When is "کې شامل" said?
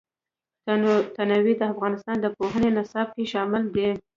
3.15-3.63